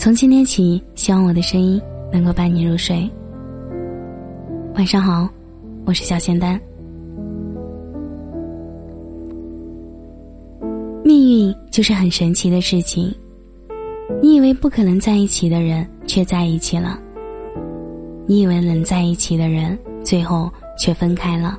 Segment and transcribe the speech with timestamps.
[0.00, 1.78] 从今天起，希望我的声音
[2.10, 3.06] 能够伴你入睡。
[4.74, 5.28] 晚上好，
[5.84, 6.58] 我是小仙丹。
[11.04, 13.14] 命运就是很神奇的事情，
[14.22, 16.98] 你以为不可能在一起的人，却在一起了；
[18.26, 21.58] 你以为能在一起的人，最后却分开了。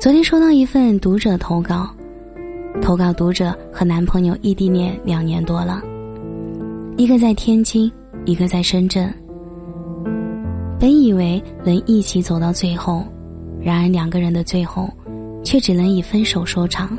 [0.00, 1.88] 昨天收到一份读者投稿，
[2.82, 5.80] 投稿读者和男朋友异地恋两年多了。
[6.96, 7.90] 一个在天津，
[8.24, 9.12] 一个在深圳。
[10.78, 13.04] 本以为能一起走到最后，
[13.60, 14.88] 然而两个人的最后，
[15.42, 16.96] 却只能以分手收场。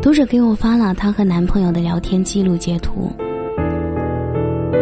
[0.00, 3.10] 读者给我发了她和男朋友的聊天记录截图，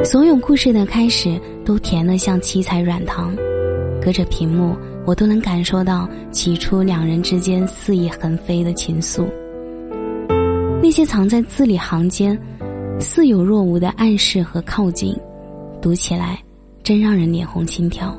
[0.04, 3.34] 所有故事的开始都甜得像七彩软糖，
[4.02, 4.76] 隔着屏幕
[5.06, 9.26] 我都能感受到起初两人之间肆意横飞的情愫。
[10.82, 12.38] 那些藏在字里行间。
[13.00, 15.16] 似有若无的暗示和靠近，
[15.80, 16.38] 读起来
[16.82, 18.16] 真让人脸红心跳。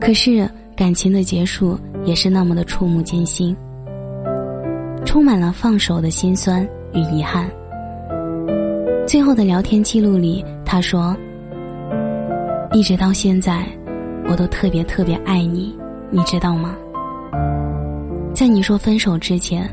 [0.00, 3.56] 可是感情的结束也是那么的触目惊心，
[5.04, 7.50] 充满了放手的心酸与遗憾。
[9.06, 11.16] 最后的聊天记录里，他说
[12.72, 13.66] ：“一直到现在，
[14.28, 15.74] 我都特别特别爱你，
[16.10, 16.76] 你知道吗？
[18.34, 19.66] 在你说分手之前。”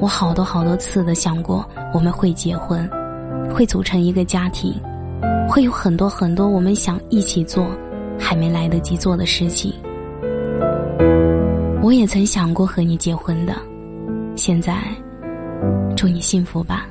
[0.00, 2.88] 我好多好多次的想过，我们会结婚，
[3.52, 4.72] 会组成一个家庭，
[5.48, 7.66] 会有很多很多我们想一起做，
[8.18, 9.72] 还没来得及做的事情。
[11.82, 13.56] 我也曾想过和你结婚的，
[14.36, 14.82] 现在，
[15.96, 16.86] 祝你幸福吧。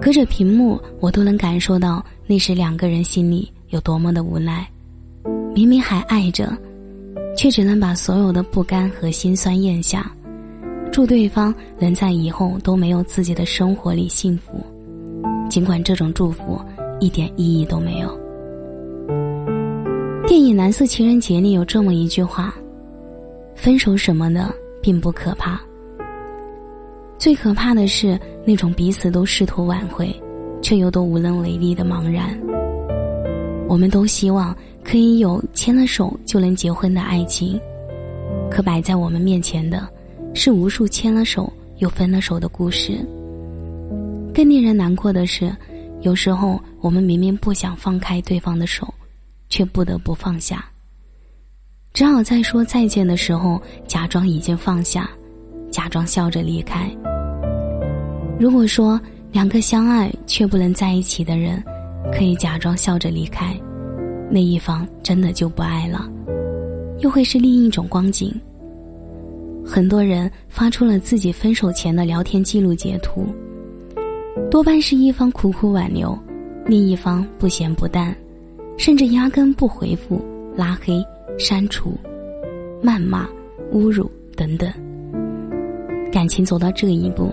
[0.00, 4.64] 隔着屏幕，我都能感受到那时两个人心里有多么的无奈，
[5.52, 6.56] 明明还爱着，
[7.36, 10.08] 却只能把所有的不甘和心酸咽下。
[10.90, 14.60] 祝对方能在以后都没有自己的生活里幸福，
[15.48, 16.60] 尽管这种祝福
[16.98, 18.08] 一点意义都没有。
[20.26, 22.54] 电影《蓝色情人节》里有这么一句话
[23.54, 25.60] ：“分手什么的并不可怕，
[27.16, 30.14] 最可怕的是那种彼此都试图挽回，
[30.60, 32.38] 却又都无能为力的茫然。”
[33.68, 37.60] 我们都希望可以有牵了手就能结婚的爱情，
[38.50, 39.88] 可摆在我们面前的。
[40.38, 43.04] 是无数牵了手又分了手的故事。
[44.32, 45.52] 更令人难过的是，
[46.02, 48.94] 有时候我们明明不想放开对方的手，
[49.48, 50.64] 却不得不放下。
[51.92, 55.10] 只好在说再见的时候，假装已经放下，
[55.72, 56.88] 假装笑着离开。
[58.38, 59.00] 如果说
[59.32, 61.60] 两个相爱却不能在一起的人，
[62.12, 63.60] 可以假装笑着离开，
[64.30, 66.08] 那一方真的就不爱了，
[67.00, 68.32] 又会是另一种光景。
[69.70, 73.26] 很多人发出了自己分手前的聊天记录截图，
[74.50, 76.18] 多半是一方苦苦挽留，
[76.64, 78.16] 另一方不咸不淡，
[78.78, 80.24] 甚至压根不回复、
[80.56, 81.04] 拉黑、
[81.38, 81.92] 删除、
[82.82, 83.28] 谩骂、
[83.74, 84.72] 侮辱等等。
[86.10, 87.30] 感情走到这一步，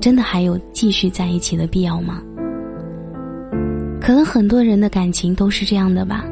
[0.00, 2.20] 真的还有继续在一起的必要吗？
[4.00, 6.24] 可能很多人的感情都是这样的吧，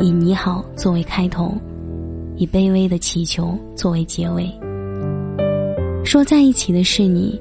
[0.00, 1.54] 以你好作为开头。
[2.36, 4.46] 以卑微的祈求作为结尾，
[6.04, 7.40] 说在一起的是你，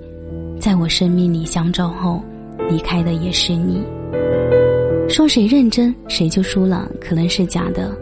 [0.60, 2.22] 在我生命里相照后，
[2.70, 3.84] 离开的也是你。
[5.10, 7.96] 说谁认真谁就输了，可能是假的，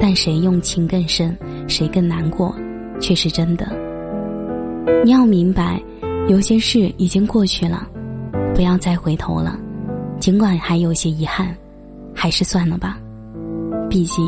[0.00, 1.36] 但谁用情更深，
[1.68, 2.54] 谁更难过，
[3.00, 3.66] 却是真的。
[5.04, 5.82] 你要明白，
[6.28, 7.88] 有些事已经过去了，
[8.54, 9.58] 不要再回头了。
[10.20, 11.54] 尽管还有些遗憾，
[12.14, 12.98] 还是算了吧，
[13.90, 14.24] 毕竟。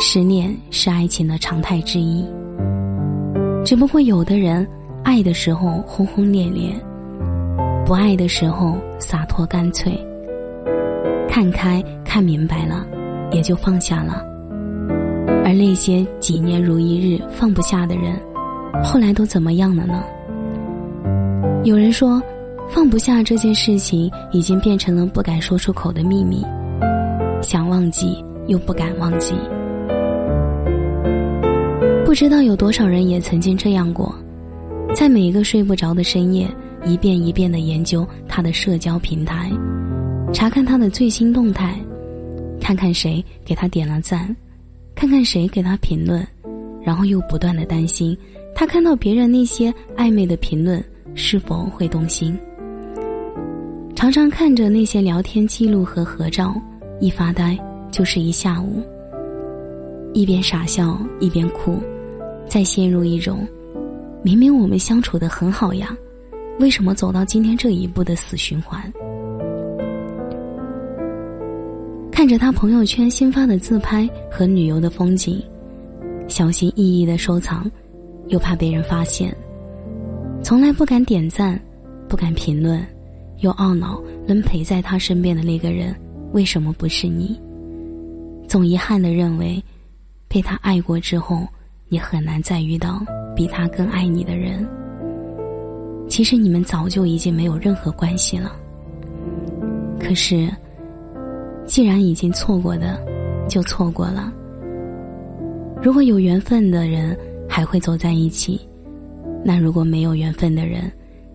[0.00, 2.24] 失恋是爱情的常态之一，
[3.64, 4.66] 只不过有的人
[5.02, 6.72] 爱的时候轰轰烈烈，
[7.84, 9.92] 不爱的时候洒脱干脆。
[11.28, 12.86] 看开看明白了，
[13.32, 14.24] 也就放下了。
[15.44, 18.16] 而那些几年如一日放不下的人，
[18.84, 20.04] 后来都怎么样了呢？
[21.64, 22.22] 有人说，
[22.68, 26.46] 放不下这件事情已经变成了不敢说出口的秘密，
[27.42, 29.34] 想忘记又不敢忘记。
[32.08, 34.14] 不知道有多少人也曾经这样过，
[34.94, 36.48] 在每一个睡不着的深夜，
[36.86, 39.52] 一遍一遍的研究他的社交平台，
[40.32, 41.78] 查看他的最新动态，
[42.62, 44.34] 看看谁给他点了赞，
[44.94, 46.26] 看看谁给他评论，
[46.82, 48.16] 然后又不断的担心
[48.54, 50.82] 他看到别人那些暧昧的评论
[51.14, 52.34] 是否会动心。
[53.94, 56.58] 常常看着那些聊天记录和合照，
[57.00, 57.54] 一发呆
[57.90, 58.82] 就是一下午，
[60.14, 61.78] 一边傻笑一边哭。
[62.48, 63.46] 再陷入一种，
[64.22, 65.96] 明明我们相处的很好呀，
[66.58, 68.80] 为什么走到今天这一步的死循环？
[72.10, 75.40] 看着他朋友圈新发的自拍和旅游的风景，
[76.26, 77.70] 小心翼翼的收藏，
[78.28, 79.32] 又怕被人发现，
[80.42, 81.60] 从来不敢点赞，
[82.08, 82.84] 不敢评论，
[83.40, 85.94] 又懊恼能陪在他身边的那个人
[86.32, 87.38] 为什么不是你？
[88.48, 89.62] 总遗憾的认为，
[90.26, 91.46] 被他爱过之后，
[91.88, 93.02] 你很难再遇到
[93.34, 94.66] 比他更爱你的人。
[96.08, 98.52] 其实你们早就已经没有任何关系了。
[99.98, 100.48] 可是，
[101.66, 102.98] 既然已经错过的，
[103.48, 104.32] 就错过了。
[105.82, 107.16] 如果有缘分的人
[107.48, 108.60] 还会走在一起，
[109.44, 110.90] 那如果没有缘分的人，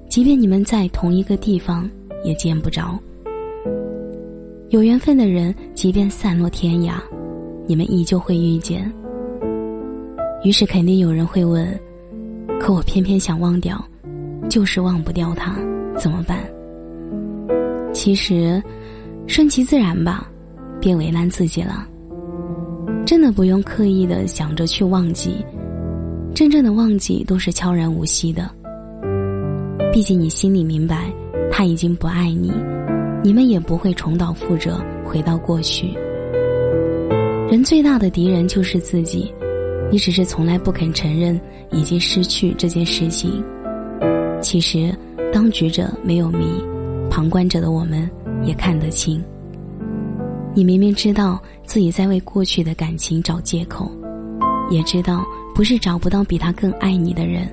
[0.10, 1.90] 即便你们在同一个地方，
[2.24, 3.00] 也见不着。
[4.70, 6.96] 有缘分的人，即便散落天涯，
[7.68, 8.92] 你们依旧会遇见。
[10.44, 11.68] 于是，肯定有人会问：
[12.60, 13.84] 可我偏偏想忘掉，
[14.50, 15.56] 就是忘不掉他，
[15.98, 16.38] 怎么办？
[17.94, 18.62] 其实，
[19.26, 20.30] 顺其自然吧，
[20.82, 21.88] 别为难自己了。
[23.06, 25.36] 真的不用刻意的想着去忘记，
[26.34, 28.50] 真正的忘记都是悄然无息的。
[29.94, 31.10] 毕竟你心里明白，
[31.52, 32.52] 他已经不爱你。
[33.24, 35.94] 你们也不会重蹈覆辙，回到过去。
[37.50, 39.32] 人最大的敌人就是自己，
[39.92, 41.40] 你只是从来不肯承认
[41.72, 43.44] 已经失去这件事情。
[44.42, 44.94] 其实，
[45.32, 46.46] 当局者没有迷，
[47.10, 48.10] 旁观者的我们
[48.44, 49.24] 也看得清。
[50.56, 53.92] 你明明知道自己在为过去的感情找借口，
[54.70, 55.24] 也知道
[55.56, 57.48] 不是找不到比他更爱你的人，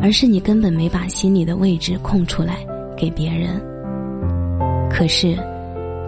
[0.00, 2.64] 而是你根本没把心里的位置空出来
[2.96, 3.60] 给别人。
[4.90, 5.36] 可是，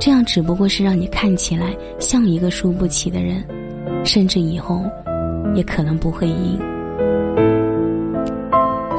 [0.01, 3.45] 这样只不过是让你看起来像一个输不起的人，
[4.05, 4.83] 甚至以后
[5.55, 6.59] 也可能不会赢。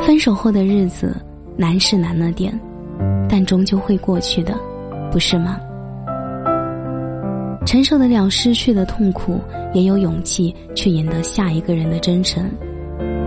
[0.06, 1.16] 分手后的日子
[1.56, 2.58] 难是难了点，
[3.30, 4.54] 但终究会过去的，
[5.12, 5.60] 不是吗？
[7.66, 9.40] 承受得了失去的痛苦，
[9.74, 12.50] 也有勇气去赢得下一个人的真诚，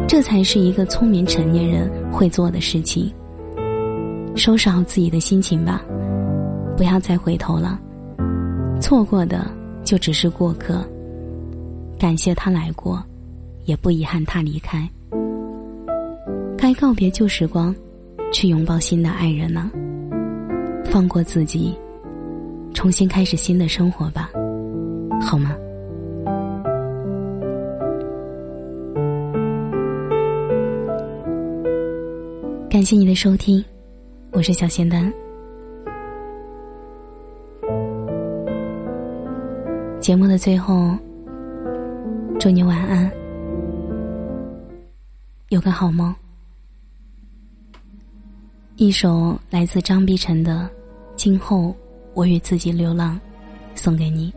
[0.09, 3.13] 这才是一个聪明成年人会做的事情。
[4.35, 5.83] 收拾好自己的心情吧。
[6.77, 7.79] 不要再回头了，
[8.81, 9.47] 错过的
[9.85, 10.85] 就只是过客。
[11.99, 13.01] 感谢他来过，
[13.65, 14.89] 也不遗憾他离开。
[16.57, 17.75] 该告别旧时光，
[18.33, 19.71] 去拥抱新的爱人了。
[20.85, 21.75] 放过自己，
[22.75, 24.31] 重新开始新的生活吧，
[25.21, 25.57] 好吗？
[32.69, 33.65] 感谢你的收听，
[34.33, 35.13] 我是小仙丹。
[40.01, 40.97] 节目的最后，
[42.41, 43.11] 祝你晚安，
[45.53, 46.15] 有个好梦。
[48.77, 50.63] 一首来自张碧晨的
[51.15, 51.77] 《今后
[52.15, 53.21] 我与自己流浪》，
[53.79, 54.33] 送给你。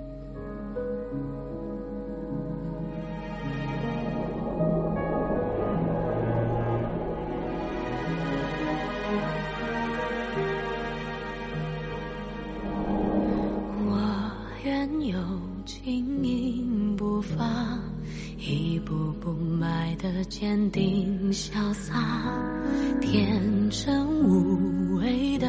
[23.26, 25.48] 天真无畏的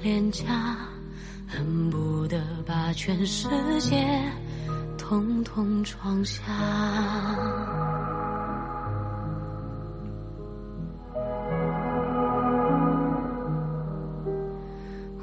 [0.00, 0.46] 脸颊，
[1.46, 3.46] 恨不得把全世
[3.80, 4.02] 界
[4.96, 6.42] 统统闯下。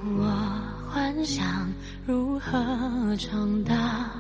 [0.04, 1.44] 我幻想
[2.06, 2.52] 如何
[3.18, 4.12] 长大。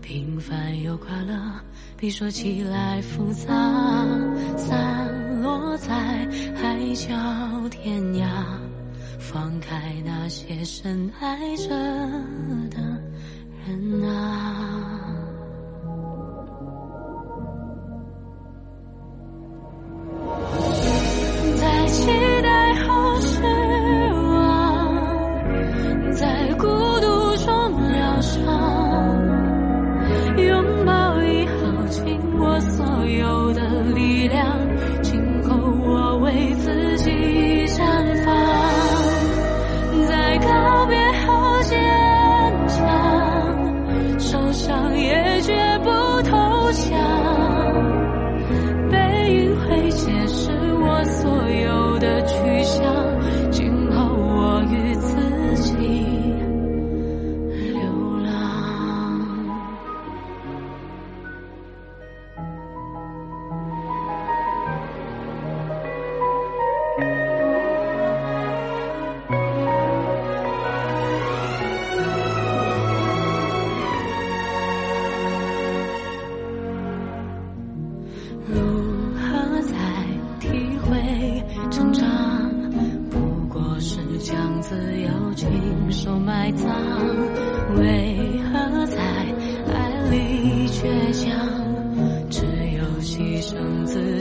[0.00, 1.36] 平凡又快乐，
[1.96, 3.52] 比说起来复杂。
[4.56, 5.94] 三落在
[6.56, 8.26] 海角天涯，
[9.18, 11.68] 放开那些深爱着
[12.70, 13.02] 的
[13.66, 14.57] 人啊。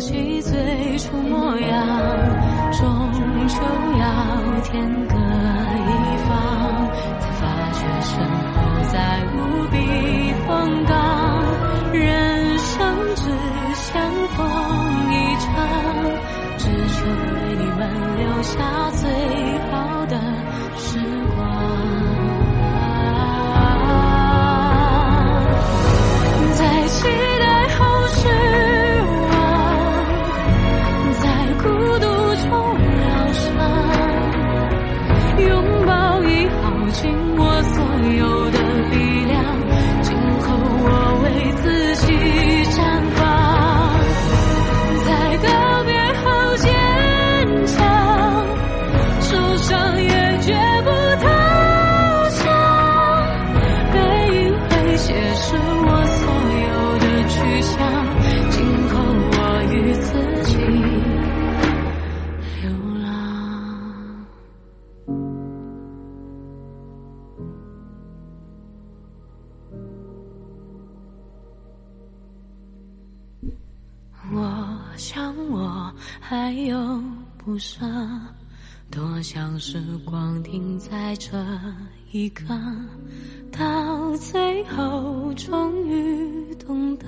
[0.08, 1.86] 记最初模样，
[2.72, 3.12] 终
[3.46, 3.56] 究
[4.00, 5.27] 要天各。
[75.10, 77.02] 想我，还有
[77.38, 77.80] 不舍，
[78.92, 81.32] 多想时光停在这
[82.12, 82.54] 一刻，
[83.50, 87.08] 到最后终于懂得，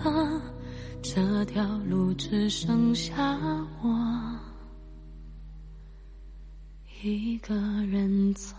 [1.01, 3.37] 这条路只剩下
[3.81, 4.39] 我
[7.03, 7.53] 一个
[7.85, 8.55] 人走。